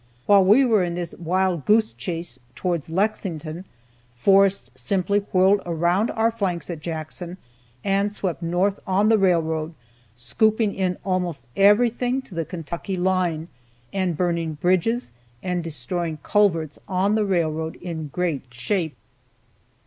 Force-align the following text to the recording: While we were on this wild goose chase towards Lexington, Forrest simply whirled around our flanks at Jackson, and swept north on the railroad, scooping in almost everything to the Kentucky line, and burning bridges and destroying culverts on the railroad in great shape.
While 0.25 0.43
we 0.45 0.65
were 0.65 0.83
on 0.83 0.95
this 0.95 1.13
wild 1.19 1.63
goose 1.65 1.93
chase 1.93 2.39
towards 2.55 2.89
Lexington, 2.89 3.65
Forrest 4.15 4.71
simply 4.73 5.19
whirled 5.31 5.61
around 5.63 6.09
our 6.09 6.31
flanks 6.31 6.71
at 6.71 6.79
Jackson, 6.79 7.37
and 7.83 8.11
swept 8.11 8.41
north 8.41 8.79
on 8.87 9.09
the 9.09 9.19
railroad, 9.19 9.75
scooping 10.15 10.73
in 10.73 10.97
almost 11.05 11.45
everything 11.55 12.23
to 12.23 12.33
the 12.33 12.45
Kentucky 12.45 12.95
line, 12.97 13.47
and 13.93 14.17
burning 14.17 14.53
bridges 14.55 15.11
and 15.43 15.63
destroying 15.63 16.17
culverts 16.23 16.79
on 16.87 17.13
the 17.13 17.23
railroad 17.23 17.75
in 17.75 18.07
great 18.07 18.51
shape. 18.51 18.95